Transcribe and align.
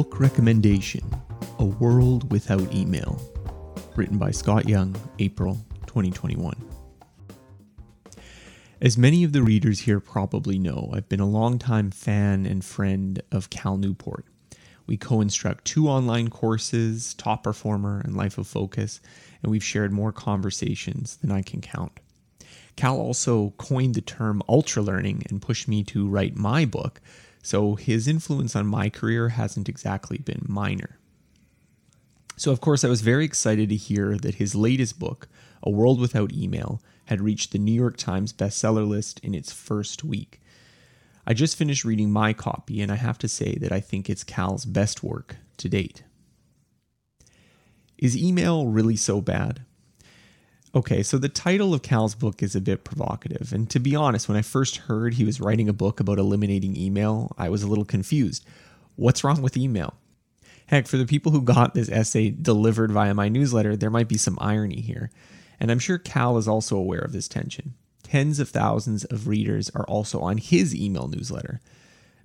Book 0.00 0.18
recommendation 0.18 1.04
A 1.58 1.64
World 1.66 2.32
Without 2.32 2.72
Email. 2.72 3.20
Written 3.96 4.16
by 4.16 4.30
Scott 4.30 4.66
Young, 4.66 4.96
April 5.18 5.58
2021. 5.88 6.54
As 8.80 8.96
many 8.96 9.24
of 9.24 9.34
the 9.34 9.42
readers 9.42 9.80
here 9.80 10.00
probably 10.00 10.58
know, 10.58 10.90
I've 10.94 11.10
been 11.10 11.20
a 11.20 11.28
longtime 11.28 11.90
fan 11.90 12.46
and 12.46 12.64
friend 12.64 13.22
of 13.30 13.50
Cal 13.50 13.76
Newport. 13.76 14.24
We 14.86 14.96
co 14.96 15.20
instruct 15.20 15.66
two 15.66 15.86
online 15.86 16.30
courses, 16.30 17.12
Top 17.12 17.42
Performer 17.42 18.00
and 18.00 18.16
Life 18.16 18.38
of 18.38 18.46
Focus, 18.46 19.02
and 19.42 19.52
we've 19.52 19.62
shared 19.62 19.92
more 19.92 20.12
conversations 20.12 21.16
than 21.16 21.30
I 21.30 21.42
can 21.42 21.60
count. 21.60 22.00
Cal 22.74 22.96
also 22.96 23.50
coined 23.58 23.96
the 23.96 24.00
term 24.00 24.42
ultra 24.48 24.80
learning 24.80 25.24
and 25.28 25.42
pushed 25.42 25.68
me 25.68 25.84
to 25.84 26.08
write 26.08 26.36
my 26.36 26.64
book, 26.64 27.02
so 27.42 27.74
his 27.74 28.06
influence 28.06 28.54
on 28.54 28.66
my 28.66 28.88
career 28.88 29.30
hasn't 29.30 29.68
exactly 29.68 30.18
been 30.18 30.44
minor. 30.48 30.98
So, 32.36 32.50
of 32.52 32.60
course, 32.60 32.84
I 32.84 32.88
was 32.88 33.02
very 33.02 33.24
excited 33.24 33.68
to 33.68 33.76
hear 33.76 34.16
that 34.16 34.36
his 34.36 34.54
latest 34.54 34.98
book, 34.98 35.28
A 35.62 35.70
World 35.70 36.00
Without 36.00 36.32
Email, 36.32 36.80
had 37.06 37.20
reached 37.20 37.52
the 37.52 37.58
New 37.58 37.72
York 37.72 37.96
Times 37.96 38.32
bestseller 38.32 38.88
list 38.88 39.20
in 39.20 39.34
its 39.34 39.52
first 39.52 40.04
week. 40.04 40.40
I 41.26 41.34
just 41.34 41.56
finished 41.56 41.84
reading 41.84 42.10
my 42.10 42.32
copy, 42.32 42.80
and 42.80 42.90
I 42.90 42.96
have 42.96 43.18
to 43.18 43.28
say 43.28 43.56
that 43.56 43.72
I 43.72 43.80
think 43.80 44.08
it's 44.08 44.24
Cal's 44.24 44.64
best 44.64 45.02
work 45.02 45.36
to 45.58 45.68
date. 45.68 46.02
Is 47.98 48.16
email 48.16 48.66
really 48.68 48.96
so 48.96 49.20
bad? 49.20 49.66
Okay, 50.72 51.02
so 51.02 51.18
the 51.18 51.28
title 51.28 51.74
of 51.74 51.82
Cal's 51.82 52.14
book 52.14 52.44
is 52.44 52.54
a 52.54 52.60
bit 52.60 52.84
provocative. 52.84 53.52
And 53.52 53.68
to 53.70 53.80
be 53.80 53.96
honest, 53.96 54.28
when 54.28 54.36
I 54.38 54.42
first 54.42 54.76
heard 54.76 55.14
he 55.14 55.24
was 55.24 55.40
writing 55.40 55.68
a 55.68 55.72
book 55.72 55.98
about 55.98 56.18
eliminating 56.18 56.76
email, 56.76 57.34
I 57.36 57.48
was 57.48 57.64
a 57.64 57.66
little 57.66 57.84
confused. 57.84 58.44
What's 58.94 59.24
wrong 59.24 59.42
with 59.42 59.56
email? 59.56 59.94
Heck, 60.66 60.86
for 60.86 60.96
the 60.96 61.06
people 61.06 61.32
who 61.32 61.42
got 61.42 61.74
this 61.74 61.88
essay 61.88 62.30
delivered 62.30 62.92
via 62.92 63.14
my 63.14 63.28
newsletter, 63.28 63.74
there 63.74 63.90
might 63.90 64.06
be 64.06 64.16
some 64.16 64.38
irony 64.40 64.80
here. 64.80 65.10
And 65.58 65.72
I'm 65.72 65.80
sure 65.80 65.98
Cal 65.98 66.38
is 66.38 66.46
also 66.46 66.76
aware 66.76 67.00
of 67.00 67.10
this 67.10 67.26
tension. 67.26 67.74
Tens 68.04 68.38
of 68.38 68.48
thousands 68.48 69.04
of 69.06 69.26
readers 69.26 69.70
are 69.74 69.84
also 69.86 70.20
on 70.20 70.38
his 70.38 70.72
email 70.72 71.08
newsletter. 71.08 71.60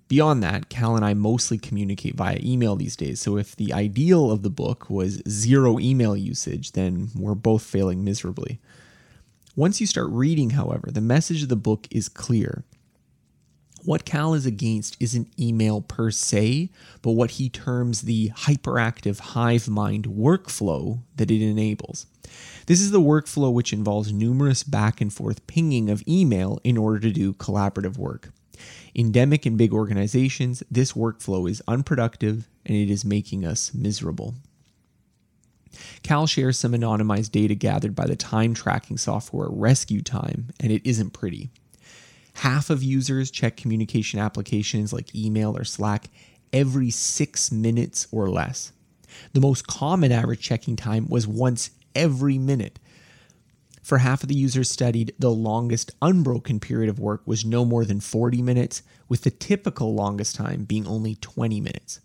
Beyond 0.07 0.43
that, 0.43 0.69
Cal 0.69 0.95
and 0.95 1.03
I 1.03 1.15
mostly 1.15 1.57
communicate 1.57 2.15
via 2.15 2.39
email 2.43 2.75
these 2.75 2.95
days, 2.95 3.19
so 3.19 3.37
if 3.37 3.55
the 3.55 3.73
ideal 3.73 4.29
of 4.29 4.43
the 4.43 4.51
book 4.51 4.87
was 4.89 5.21
zero 5.27 5.79
email 5.79 6.15
usage, 6.15 6.73
then 6.73 7.09
we're 7.15 7.33
both 7.33 7.63
failing 7.63 8.03
miserably. 8.03 8.59
Once 9.55 9.81
you 9.81 9.87
start 9.87 10.09
reading, 10.09 10.51
however, 10.51 10.91
the 10.91 11.01
message 11.01 11.41
of 11.41 11.49
the 11.49 11.55
book 11.55 11.87
is 11.89 12.07
clear. 12.07 12.63
What 13.83 14.05
Cal 14.05 14.33
is 14.33 14.45
against 14.45 14.97
isn't 14.99 15.39
email 15.39 15.81
per 15.81 16.11
se, 16.11 16.71
but 17.01 17.11
what 17.11 17.31
he 17.31 17.49
terms 17.49 18.01
the 18.01 18.29
hyperactive 18.29 19.19
hive 19.19 19.67
mind 19.67 20.05
workflow 20.05 20.99
that 21.15 21.31
it 21.31 21.41
enables. 21.41 22.07
This 22.65 22.81
is 22.81 22.91
the 22.91 22.99
workflow 23.01 23.53
which 23.53 23.73
involves 23.73 24.11
numerous 24.11 24.63
back 24.63 25.01
and 25.01 25.13
forth 25.13 25.45
pinging 25.47 25.89
of 25.89 26.03
email 26.07 26.59
in 26.63 26.77
order 26.77 26.99
to 26.99 27.11
do 27.11 27.33
collaborative 27.33 27.97
work. 27.97 28.31
Endemic 28.95 29.45
in 29.45 29.57
big 29.57 29.73
organizations, 29.73 30.63
this 30.69 30.93
workflow 30.93 31.49
is 31.49 31.61
unproductive 31.67 32.47
and 32.65 32.75
it 32.75 32.89
is 32.89 33.05
making 33.05 33.45
us 33.45 33.73
miserable. 33.73 34.35
Cal 36.03 36.25
shares 36.25 36.57
some 36.57 36.71
anonymized 36.71 37.31
data 37.31 37.55
gathered 37.55 37.95
by 37.95 38.05
the 38.05 38.15
time 38.15 38.53
tracking 38.53 38.97
software 38.97 39.49
Rescue 39.49 40.01
Time, 40.01 40.51
and 40.59 40.71
it 40.71 40.81
isn't 40.85 41.11
pretty. 41.11 41.49
Half 42.35 42.69
of 42.69 42.83
users 42.83 43.31
check 43.31 43.57
communication 43.57 44.19
applications 44.19 44.93
like 44.93 45.15
email 45.15 45.57
or 45.57 45.63
Slack 45.63 46.09
every 46.53 46.89
six 46.89 47.51
minutes 47.51 48.07
or 48.11 48.29
less. 48.29 48.71
The 49.33 49.41
most 49.41 49.67
common 49.67 50.11
average 50.11 50.41
checking 50.41 50.75
time 50.75 51.07
was 51.07 51.27
once 51.27 51.71
every 51.93 52.37
minute, 52.37 52.79
for 53.85 53.99
half 53.99 54.23
of 54.23 54.29
the 54.29 54.35
users 54.35 54.67
studied, 54.67 55.13
the 55.19 55.29
longest 55.29 55.91
unbroken 56.01 56.59
period 56.59 56.89
of 56.89 56.97
work 56.97 57.21
was 57.27 57.45
no 57.45 57.63
more 57.63 57.85
than 57.85 57.99
40 57.99 58.41
minutes, 58.41 58.81
with 59.07 59.21
the 59.21 59.29
typical 59.29 59.93
longest 59.93 60.35
time 60.35 60.63
being 60.63 60.87
only 60.87 61.13
20 61.13 61.61
minutes. 61.61 61.99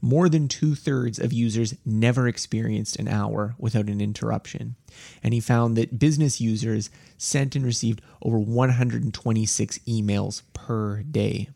More 0.00 0.28
than 0.28 0.46
two 0.46 0.76
thirds 0.76 1.18
of 1.18 1.32
users 1.32 1.74
never 1.84 2.28
experienced 2.28 3.00
an 3.00 3.08
hour 3.08 3.56
without 3.58 3.88
an 3.88 4.00
interruption. 4.00 4.76
And 5.20 5.34
he 5.34 5.40
found 5.40 5.76
that 5.76 5.98
business 5.98 6.40
users 6.40 6.88
sent 7.16 7.56
and 7.56 7.64
received 7.64 8.00
over 8.22 8.38
126 8.38 9.78
emails 9.88 10.42
per 10.54 11.02
day. 11.02 11.48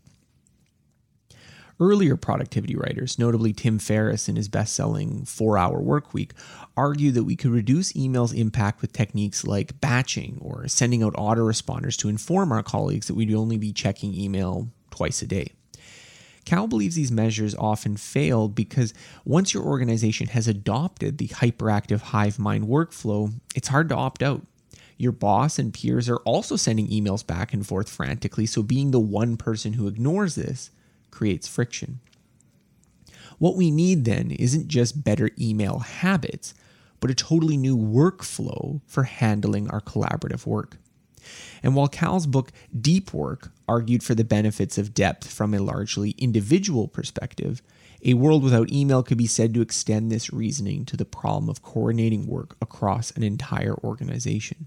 Earlier 1.83 2.17
productivity 2.17 2.77
writers, 2.77 3.19
notably 3.19 3.53
Tim 3.53 3.81
Ferriss 3.81 4.29
in 4.29 4.37
his 4.37 4.47
best 4.47 4.73
selling 4.73 5.25
Four 5.25 5.59
Hour 5.59 5.81
Work 5.81 6.15
Week, 6.15 6.33
argue 6.77 7.11
that 7.11 7.25
we 7.25 7.35
could 7.35 7.51
reduce 7.51 7.97
email's 7.97 8.33
impact 8.33 8.81
with 8.81 8.93
techniques 8.93 9.45
like 9.45 9.81
batching 9.81 10.39
or 10.41 10.69
sending 10.69 11.03
out 11.03 11.15
autoresponders 11.15 11.97
to 11.97 12.09
inform 12.09 12.53
our 12.53 12.63
colleagues 12.63 13.09
that 13.09 13.15
we'd 13.15 13.35
only 13.35 13.59
be 13.59 13.73
checking 13.73 14.15
email 14.15 14.69
twice 14.93 15.23
a 15.23 15.27
day. 15.27 15.55
Cal 16.45 16.69
believes 16.69 16.95
these 16.95 17.11
measures 17.11 17.53
often 17.57 17.97
fail 17.97 18.47
because 18.47 18.95
once 19.25 19.53
your 19.53 19.65
organization 19.65 20.29
has 20.29 20.47
adopted 20.47 21.19
the 21.19 21.27
hyperactive 21.27 22.01
hive 22.01 22.39
mind 22.39 22.69
workflow, 22.69 23.33
it's 23.57 23.67
hard 23.67 23.89
to 23.89 23.97
opt 23.97 24.23
out. 24.23 24.43
Your 24.99 25.11
boss 25.11 25.59
and 25.59 25.75
peers 25.75 26.09
are 26.09 26.19
also 26.19 26.55
sending 26.55 26.87
emails 26.87 27.27
back 27.27 27.53
and 27.53 27.67
forth 27.67 27.91
frantically, 27.91 28.47
so 28.47 28.63
being 28.63 28.93
the 28.93 29.01
one 29.01 29.37
person 29.37 29.73
who 29.73 29.89
ignores 29.89 30.37
this 30.37 30.71
creates 31.13 31.47
friction. 31.47 32.01
What 33.39 33.57
we 33.57 33.71
need 33.71 34.05
then 34.05 34.33
isn't 34.33 34.69
just 34.69 35.05
better 35.05 35.31
email 35.39 35.79
habits, 35.79 36.55
but 36.99 37.11
a 37.11 37.15
totally 37.15 37.57
new 37.57 37.77
workflow 37.77 38.81
for 38.87 39.05
handling 39.05 39.71
our 39.71 39.81
collaborative 39.81 40.47
work. 40.47 40.79
And 41.63 41.77
while 41.77 41.89
Cal's 41.89 42.27
book 42.27 42.53
Deep 42.79 43.15
Work 43.15 43.53
argued 43.69 44.03
for 44.03 44.15
the 44.15 44.25
benefits 44.25 44.79
of 44.79 44.95
depth 44.95 45.31
from 45.31 45.55
a 45.55 45.61
largely 45.61 46.11
individual 46.19 46.89
perspective, 46.89 47.63
a 48.05 48.15
world 48.15 48.43
without 48.43 48.73
email 48.73 49.03
could 49.03 49.19
be 49.19 49.29
said 49.29 49.55
to 49.55 49.61
extend 49.61 50.11
this 50.11 50.33
reasoning 50.33 50.85
to 50.87 50.97
the 50.97 51.05
problem 51.05 51.49
of 51.49 51.63
coordinating 51.63 52.27
work 52.27 52.57
across 52.61 53.13
an 53.13 53.23
entire 53.23 53.77
organization. 53.85 54.67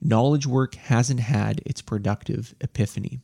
Knowledge 0.00 0.46
work 0.46 0.74
hasn't 0.74 1.20
had 1.20 1.62
its 1.64 1.80
productive 1.80 2.54
epiphany. 2.60 3.20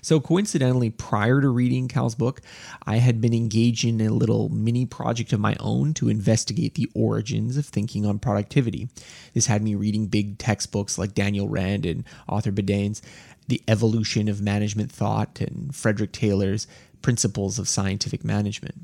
So, 0.00 0.20
coincidentally, 0.20 0.90
prior 0.90 1.40
to 1.40 1.48
reading 1.48 1.88
Cal's 1.88 2.14
book, 2.14 2.40
I 2.86 2.96
had 2.96 3.20
been 3.20 3.34
engaged 3.34 3.84
in 3.84 4.00
a 4.00 4.10
little 4.10 4.48
mini 4.48 4.86
project 4.86 5.32
of 5.32 5.40
my 5.40 5.56
own 5.60 5.94
to 5.94 6.08
investigate 6.08 6.74
the 6.74 6.90
origins 6.94 7.56
of 7.56 7.66
thinking 7.66 8.06
on 8.06 8.18
productivity. 8.18 8.88
This 9.34 9.46
had 9.46 9.62
me 9.62 9.74
reading 9.74 10.06
big 10.06 10.38
textbooks 10.38 10.98
like 10.98 11.14
Daniel 11.14 11.48
Wren 11.48 11.84
and 11.84 12.04
Arthur 12.28 12.52
Bedeian's 12.52 13.02
The 13.48 13.62
Evolution 13.68 14.28
of 14.28 14.40
Management 14.40 14.92
Thought 14.92 15.40
and 15.40 15.74
Frederick 15.74 16.12
Taylor's 16.12 16.66
Principles 17.02 17.58
of 17.58 17.68
Scientific 17.68 18.24
Management. 18.24 18.74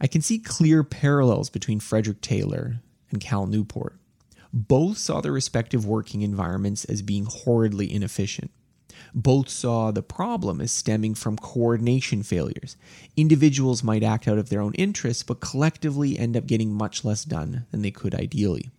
I 0.00 0.08
can 0.08 0.20
see 0.20 0.38
clear 0.38 0.82
parallels 0.82 1.48
between 1.48 1.78
Frederick 1.78 2.20
Taylor 2.20 2.80
and 3.10 3.20
Cal 3.20 3.46
Newport. 3.46 3.96
Both 4.52 4.98
saw 4.98 5.20
their 5.20 5.32
respective 5.32 5.86
working 5.86 6.22
environments 6.22 6.84
as 6.84 7.02
being 7.02 7.26
horridly 7.26 7.92
inefficient. 7.92 8.50
Both 9.14 9.50
saw 9.50 9.90
the 9.90 10.02
problem 10.02 10.60
as 10.60 10.72
stemming 10.72 11.14
from 11.14 11.36
coordination 11.36 12.22
failures. 12.22 12.76
Individuals 13.16 13.82
might 13.82 14.02
act 14.02 14.26
out 14.26 14.38
of 14.38 14.48
their 14.48 14.62
own 14.62 14.74
interests, 14.74 15.22
but 15.22 15.40
collectively 15.40 16.18
end 16.18 16.36
up 16.36 16.46
getting 16.46 16.72
much 16.72 17.04
less 17.04 17.24
done 17.24 17.66
than 17.70 17.82
they 17.82 17.90
could 17.90 18.14
ideally. 18.14 18.70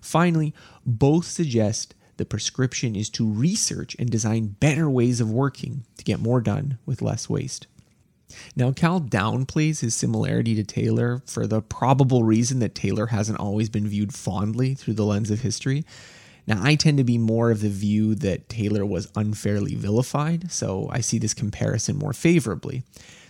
Finally, 0.00 0.54
both 0.86 1.26
suggest 1.26 1.94
the 2.16 2.24
prescription 2.24 2.94
is 2.94 3.10
to 3.10 3.28
research 3.28 3.96
and 3.98 4.10
design 4.10 4.56
better 4.60 4.88
ways 4.88 5.20
of 5.20 5.30
working 5.30 5.84
to 5.98 6.04
get 6.04 6.20
more 6.20 6.40
done 6.40 6.78
with 6.86 7.02
less 7.02 7.28
waste. 7.28 7.66
Now, 8.56 8.72
Cal 8.72 9.00
downplays 9.00 9.80
his 9.80 9.94
similarity 9.94 10.54
to 10.54 10.64
Taylor 10.64 11.22
for 11.26 11.46
the 11.46 11.60
probable 11.60 12.24
reason 12.24 12.58
that 12.60 12.74
Taylor 12.74 13.06
hasn't 13.06 13.40
always 13.40 13.68
been 13.68 13.88
viewed 13.88 14.14
fondly 14.14 14.74
through 14.74 14.94
the 14.94 15.04
lens 15.04 15.30
of 15.30 15.40
history. 15.40 15.84
Now, 16.46 16.60
I 16.62 16.74
tend 16.74 16.98
to 16.98 17.04
be 17.04 17.16
more 17.16 17.50
of 17.50 17.60
the 17.60 17.70
view 17.70 18.14
that 18.16 18.48
Taylor 18.48 18.84
was 18.84 19.10
unfairly 19.16 19.74
vilified, 19.74 20.50
so 20.50 20.88
I 20.92 21.00
see 21.00 21.18
this 21.18 21.32
comparison 21.32 21.96
more 21.96 22.12
favorably. 22.12 22.82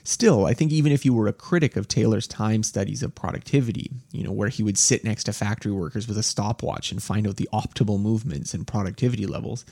Still, 0.02 0.44
I 0.44 0.52
think 0.52 0.72
even 0.72 0.92
if 0.92 1.04
you 1.04 1.14
were 1.14 1.28
a 1.28 1.32
critic 1.32 1.76
of 1.76 1.88
Taylor's 1.88 2.26
time 2.26 2.62
studies 2.62 3.02
of 3.02 3.14
productivity, 3.14 3.90
you 4.10 4.22
know, 4.24 4.32
where 4.32 4.48
he 4.48 4.62
would 4.62 4.76
sit 4.76 5.04
next 5.04 5.24
to 5.24 5.32
factory 5.32 5.72
workers 5.72 6.06
with 6.06 6.18
a 6.18 6.22
stopwatch 6.22 6.92
and 6.92 7.02
find 7.02 7.26
out 7.26 7.36
the 7.36 7.48
optimal 7.52 8.00
movements 8.00 8.52
and 8.52 8.66
productivity 8.66 9.26
levels, 9.26 9.64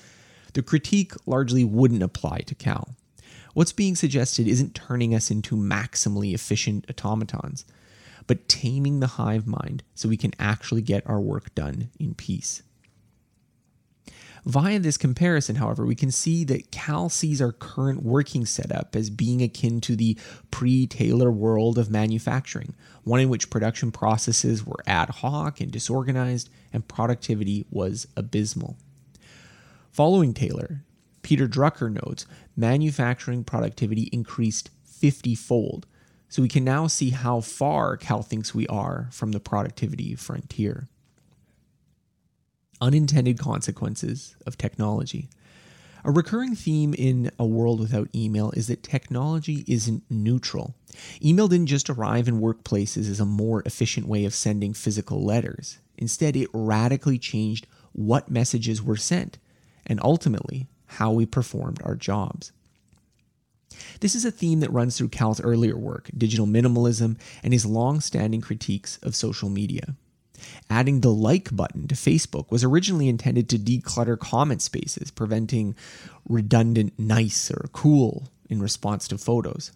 the 0.55 0.63
critique 0.63 1.13
largely 1.27 1.65
wouldn't 1.65 2.03
apply 2.03 2.39
to 2.47 2.55
Cal. 2.55 2.95
What's 3.55 3.73
being 3.73 3.95
suggested 3.97 4.49
isn't 4.49 4.75
turning 4.75 5.15
us 5.15 5.31
into 5.31 5.57
maximally 5.57 6.33
efficient 6.33 6.87
automatons, 6.89 7.67
but 8.27 8.49
taming 8.49 9.01
the 9.01 9.07
hive 9.09 9.47
mind 9.47 9.83
so 9.95 10.09
we 10.09 10.17
can 10.17 10.33
actually 10.39 10.83
get 10.83 11.07
our 11.07 11.21
work 11.21 11.55
done 11.55 11.91
in 11.99 12.15
peace. 12.15 12.63
Via 14.45 14.81
this 14.81 14.97
comparison, 14.97 15.57
however, 15.57 15.87
we 15.87 15.95
can 15.95 16.11
see 16.11 16.43
that 16.45 16.73
Cal 16.73 17.09
sees 17.09 17.41
our 17.41 17.53
current 17.53 18.03
working 18.03 18.45
setup 18.45 18.97
as 18.97 19.09
being 19.09 19.41
akin 19.41 19.81
to 19.83 19.95
the 19.95 20.19
pre 20.51 20.87
Taylor 20.87 21.31
world 21.31 21.79
of 21.79 21.91
manufacturing, 21.91 22.75
one 23.05 23.21
in 23.21 23.29
which 23.29 23.51
production 23.51 23.93
processes 23.93 24.67
were 24.67 24.83
ad 24.85 25.11
hoc 25.11 25.61
and 25.61 25.71
disorganized, 25.71 26.51
and 26.73 26.89
productivity 26.89 27.67
was 27.71 28.09
abysmal. 28.17 28.77
Following 29.93 30.35
Taylor, 30.35 30.83
Peter 31.23 31.47
Drucker 31.47 31.93
notes 31.93 32.27
manufacturing 32.57 33.45
productivity 33.45 34.09
increased 34.13 34.71
50 34.85 35.37
fold. 35.37 35.87
So 36.29 36.43
we 36.43 36.49
can 36.49 36.65
now 36.65 36.89
see 36.89 37.11
how 37.11 37.43
far 37.43 37.97
Cal 37.97 38.23
thinks 38.23 38.55
we 38.55 38.67
are 38.67 39.09
from 39.13 39.31
the 39.33 39.41
productivity 39.41 40.17
frontier 40.17 40.89
unintended 42.83 43.39
consequences 43.39 44.37
of 44.45 44.59
technology. 44.59 45.31
A 46.05 46.11
recurring 46.11 46.57
theme 46.57 46.95
in 46.95 47.31
A 47.39 47.47
World 47.47 47.79
Without 47.79 48.09
Email 48.13 48.51
is 48.57 48.67
that 48.67 48.83
technology 48.83 49.65
isn't 49.69 50.03
neutral. 50.11 50.75
Email 51.25 51.47
didn't 51.47 51.69
just 51.69 51.89
arrive 51.89 52.27
in 52.27 52.41
workplaces 52.41 53.09
as 53.09 53.21
a 53.21 53.25
more 53.25 53.63
efficient 53.65 54.09
way 54.09 54.25
of 54.25 54.35
sending 54.35 54.75
physical 54.75 55.25
letters. 55.25 55.79
Instead, 55.97 56.35
it 56.35 56.49
radically 56.53 57.19
changed 57.19 57.69
what 57.93 58.29
messages 58.29 58.83
were 58.83 58.97
sent 58.97 59.39
and 59.87 60.01
ultimately 60.03 60.67
how 60.87 61.13
we 61.13 61.25
performed 61.25 61.81
our 61.85 61.95
jobs. 61.95 62.51
This 64.01 64.17
is 64.17 64.25
a 64.25 64.33
theme 64.33 64.59
that 64.61 64.73
runs 64.73 64.99
through 64.99 65.09
Cal's 65.09 65.41
earlier 65.41 65.79
work, 65.79 66.11
digital 66.19 66.47
minimalism, 66.47 67.17
and 67.45 67.53
his 67.53 67.65
long 67.65 68.01
standing 68.01 68.41
critiques 68.41 68.99
of 69.05 69.15
social 69.15 69.49
media. 69.49 69.95
Adding 70.71 71.01
the 71.01 71.13
like 71.13 71.55
button 71.55 71.89
to 71.89 71.95
Facebook 71.95 72.51
was 72.51 72.65
originally 72.65 73.09
intended 73.09 73.49
to 73.49 73.59
declutter 73.59 74.19
comment 74.19 74.63
spaces, 74.63 75.11
preventing 75.11 75.75
redundant 76.29 76.99
nice 76.99 77.51
or 77.51 77.69
cool 77.73 78.29
in 78.49 78.61
response 78.61 79.09
to 79.09 79.19
photos. 79.19 79.73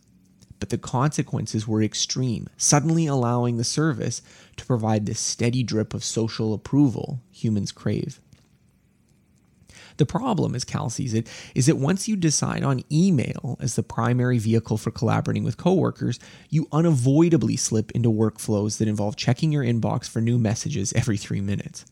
But 0.59 0.71
the 0.71 0.79
consequences 0.79 1.69
were 1.69 1.83
extreme, 1.83 2.49
suddenly 2.57 3.07
allowing 3.07 3.57
the 3.57 3.65
service 3.65 4.23
to 4.57 4.67
provide 4.67 5.07
the 5.07 5.15
steady 5.15 5.63
drip 5.63 5.93
of 5.93 6.03
social 6.03 6.55
approval 6.55 7.21
humans 7.31 7.73
crave. 7.73 8.21
The 9.97 10.07
problem, 10.07 10.55
as 10.55 10.65
Cal 10.65 10.91
sees 10.91 11.15
it, 11.15 11.27
is 11.55 11.67
that 11.67 11.77
once 11.77 12.07
you 12.07 12.17
decide 12.17 12.63
on 12.63 12.85
email 12.93 13.57
as 13.61 13.77
the 13.77 13.83
primary 13.83 14.39
vehicle 14.39 14.77
for 14.77 14.91
collaborating 14.91 15.45
with 15.45 15.57
coworkers, 15.57 16.19
you 16.51 16.69
unavoidably 16.71 17.57
slip 17.57 17.91
into 17.93 18.11
workflows 18.11 18.79
that 18.79 18.89
involve 18.89 19.17
checking 19.17 19.53
your 19.53 19.65
inbox 19.65 20.09
for 20.09 20.21
new 20.21 20.39
messages 20.39 20.93
every 20.93 21.17
three 21.17 21.41
minutes. 21.41 21.87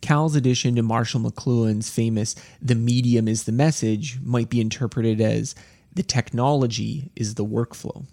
Cal's 0.00 0.36
addition 0.36 0.76
to 0.76 0.82
Marshall 0.82 1.20
McLuhan's 1.20 1.90
famous 1.90 2.36
The 2.62 2.76
Medium 2.76 3.26
is 3.26 3.44
the 3.44 3.52
Message 3.52 4.20
might 4.22 4.48
be 4.48 4.60
interpreted 4.60 5.20
as 5.20 5.56
The 5.92 6.04
Technology 6.04 7.10
is 7.16 7.34
the 7.34 7.44
Workflow. 7.44 8.06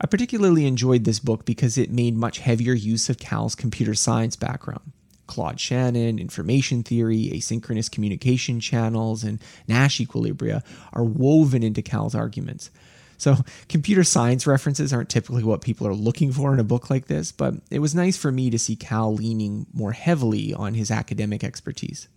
I 0.00 0.06
particularly 0.06 0.66
enjoyed 0.66 1.04
this 1.04 1.20
book 1.20 1.44
because 1.44 1.76
it 1.76 1.90
made 1.90 2.16
much 2.16 2.38
heavier 2.38 2.72
use 2.72 3.10
of 3.10 3.18
Cal's 3.18 3.54
computer 3.54 3.94
science 3.94 4.34
background. 4.34 4.93
Claude 5.26 5.58
Shannon, 5.58 6.18
information 6.18 6.82
theory, 6.82 7.30
asynchronous 7.32 7.90
communication 7.90 8.60
channels, 8.60 9.24
and 9.24 9.40
Nash 9.66 9.98
equilibria 9.98 10.62
are 10.92 11.04
woven 11.04 11.62
into 11.62 11.82
Cal's 11.82 12.14
arguments. 12.14 12.70
So, 13.16 13.36
computer 13.68 14.04
science 14.04 14.46
references 14.46 14.92
aren't 14.92 15.08
typically 15.08 15.44
what 15.44 15.62
people 15.62 15.86
are 15.86 15.94
looking 15.94 16.32
for 16.32 16.52
in 16.52 16.60
a 16.60 16.64
book 16.64 16.90
like 16.90 17.06
this, 17.06 17.32
but 17.32 17.54
it 17.70 17.78
was 17.78 17.94
nice 17.94 18.16
for 18.16 18.32
me 18.32 18.50
to 18.50 18.58
see 18.58 18.76
Cal 18.76 19.14
leaning 19.14 19.66
more 19.72 19.92
heavily 19.92 20.52
on 20.52 20.74
his 20.74 20.90
academic 20.90 21.44
expertise. 21.44 22.08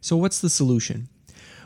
So, 0.00 0.16
what's 0.16 0.40
the 0.40 0.50
solution? 0.50 1.08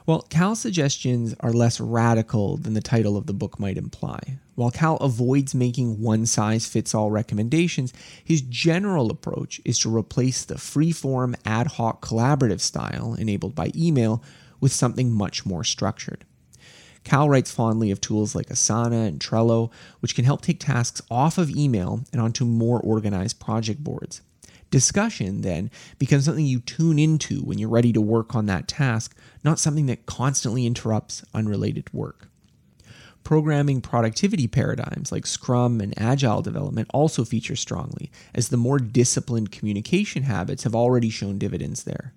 Well, 0.07 0.23
Cal's 0.23 0.61
suggestions 0.61 1.35
are 1.41 1.53
less 1.53 1.79
radical 1.81 2.57
than 2.57 2.75
the 2.75 2.81
title 2.81 3.17
of 3.17 3.27
the 3.27 3.35
book 3.35 3.61
might 3.61 3.77
imply. 3.77 4.39
While 4.55 4.71
Cal 4.71 4.97
avoids 4.97 5.55
making 5.55 6.01
one 6.01 6.27
size 6.27 6.67
fits 6.67 6.95
all 6.95 7.11
recommendations, 7.11 7.93
his 8.25 8.41
general 8.41 9.11
approach 9.11 9.61
is 9.65 9.79
to 9.81 9.95
replace 9.95 10.45
the 10.45 10.59
free-form 10.59 11.37
ad 11.45 11.67
hoc 11.67 12.05
collaborative 12.05 12.61
style 12.61 13.15
enabled 13.19 13.55
by 13.55 13.71
email 13.77 14.23
with 14.61 14.73
something 14.73 15.11
much 15.13 15.47
more 15.47 15.65
structured. 15.65 16.25
Cal 17.05 17.29
writes 17.29 17.51
fondly 17.51 17.91
of 17.91 18.01
tools 18.01 18.35
like 18.35 18.49
Asana 18.49 19.09
and 19.09 19.21
Trello, 19.21 19.71
which 20.01 20.15
can 20.15 20.25
help 20.25 20.43
take 20.43 20.61
tasks 20.61 21.01
off 21.11 21.39
of 21.39 21.51
email 21.51 22.05
and 22.13 22.21
onto 22.21 22.45
more 22.45 22.79
organized 22.81 23.41
project 23.41 23.83
boards. 23.83 24.21
Discussion 24.71 25.41
then 25.41 25.71
becomes 25.99 26.25
something 26.25 26.47
you 26.47 26.61
tune 26.61 26.99
into 26.99 27.41
when 27.41 27.59
you're 27.59 27.69
ready 27.69 27.93
to 27.93 28.01
work 28.01 28.37
on 28.37 28.47
that 28.47 28.69
task, 28.69 29.17
not 29.43 29.59
something 29.59 29.87
that 29.87 30.07
constantly 30.07 30.65
interrupts 30.65 31.25
unrelated 31.35 31.93
work. 31.93 32.29
Programming 33.25 33.81
productivity 33.81 34.47
paradigms 34.47 35.13
like 35.13 35.27
Scrum 35.27 35.81
and 35.81 35.93
Agile 36.01 36.41
development 36.41 36.89
also 36.95 37.25
feature 37.25 37.57
strongly, 37.57 38.11
as 38.35 38.49
the 38.49 38.57
more 38.57 38.79
disciplined 38.79 39.51
communication 39.53 40.23
habits 40.23 40.63
have 40.63 40.75
already 40.75 41.11
shown 41.11 41.37
dividends 41.37 41.85
there. 41.85 42.15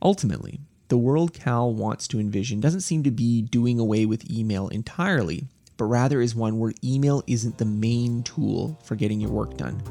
Ultimately, 0.00 0.60
the 0.88 0.96
world 0.96 1.34
Cal 1.34 1.72
wants 1.72 2.06
to 2.08 2.20
envision 2.20 2.60
doesn't 2.60 2.80
seem 2.80 3.02
to 3.02 3.10
be 3.10 3.42
doing 3.42 3.78
away 3.78 4.06
with 4.06 4.30
email 4.30 4.68
entirely, 4.68 5.46
but 5.76 5.84
rather 5.86 6.20
is 6.20 6.34
one 6.34 6.58
where 6.58 6.72
email 6.84 7.22
isn't 7.26 7.58
the 7.58 7.64
main 7.64 8.22
tool 8.22 8.78
for 8.84 8.94
getting 8.94 9.20
your 9.20 9.30
work 9.30 9.56
done. 9.56 9.82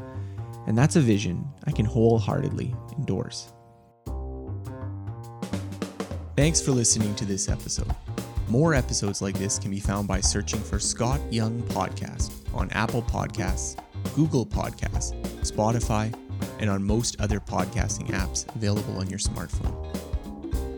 And 0.67 0.77
that's 0.77 0.95
a 0.95 1.01
vision 1.01 1.47
I 1.65 1.71
can 1.71 1.85
wholeheartedly 1.85 2.75
endorse. 2.97 3.51
Thanks 6.35 6.61
for 6.61 6.71
listening 6.71 7.13
to 7.15 7.25
this 7.25 7.49
episode. 7.49 7.93
More 8.47 8.73
episodes 8.73 9.21
like 9.21 9.37
this 9.37 9.59
can 9.59 9.71
be 9.71 9.79
found 9.79 10.07
by 10.07 10.21
searching 10.21 10.59
for 10.59 10.79
Scott 10.79 11.21
Young 11.31 11.61
Podcast 11.63 12.31
on 12.53 12.69
Apple 12.71 13.01
Podcasts, 13.03 13.77
Google 14.15 14.45
Podcasts, 14.45 15.13
Spotify, 15.41 16.13
and 16.59 16.69
on 16.69 16.83
most 16.83 17.19
other 17.19 17.39
podcasting 17.39 18.07
apps 18.07 18.53
available 18.55 18.97
on 18.97 19.09
your 19.09 19.19
smartphone. 19.19 19.87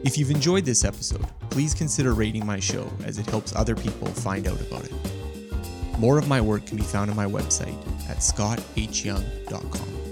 If 0.03 0.17
you've 0.17 0.31
enjoyed 0.31 0.65
this 0.65 0.83
episode, 0.83 1.25
please 1.49 1.73
consider 1.73 2.13
rating 2.13 2.45
my 2.45 2.59
show 2.59 2.91
as 3.05 3.17
it 3.17 3.29
helps 3.29 3.55
other 3.55 3.75
people 3.75 4.07
find 4.07 4.47
out 4.47 4.59
about 4.59 4.85
it. 4.85 4.93
More 5.97 6.17
of 6.17 6.27
my 6.27 6.41
work 6.41 6.65
can 6.65 6.77
be 6.77 6.83
found 6.83 7.09
on 7.09 7.15
my 7.15 7.25
website 7.25 7.77
at 8.13 8.19
scottHyoung.com. 8.19 10.02